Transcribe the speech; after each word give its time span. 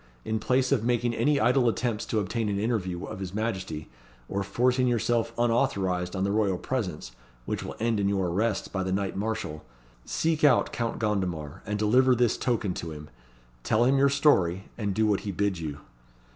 In 0.25 0.39
place 0.39 0.71
of 0.71 0.83
making 0.83 1.13
any 1.13 1.39
idle 1.39 1.69
attempts 1.69 2.07
to 2.07 2.19
obtain 2.19 2.49
an 2.49 2.57
interview 2.57 3.03
of 3.05 3.19
his 3.19 3.35
Majesty, 3.35 3.87
or 4.27 4.41
forcing 4.41 4.87
yourself 4.87 5.31
unauthorised 5.37 6.15
on 6.15 6.23
the 6.23 6.31
royal 6.31 6.57
presence, 6.57 7.11
which 7.45 7.61
will 7.61 7.75
end 7.79 7.99
in 7.99 8.09
your 8.09 8.29
arrest 8.29 8.73
by 8.73 8.81
the 8.81 8.91
Knight 8.91 9.15
Marshall, 9.15 9.63
seek 10.03 10.43
out 10.43 10.73
Count 10.73 10.97
Gondomar, 10.97 11.61
and 11.67 11.77
deliver 11.77 12.15
this 12.15 12.35
token 12.35 12.73
to 12.73 12.89
him. 12.89 13.11
Tell 13.61 13.85
him 13.85 13.99
your 13.99 14.09
story; 14.09 14.69
and 14.75 14.95
do 14.95 15.05
what 15.05 15.19
he 15.19 15.31
bids 15.31 15.61
you." 15.61 15.81